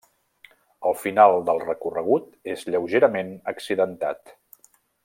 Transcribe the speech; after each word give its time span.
El 0.91 0.95
final 1.01 1.35
del 1.49 1.61
recorregut 1.65 2.35
és 2.55 2.67
lleugerament 2.71 3.33
accidentat. 3.55 4.39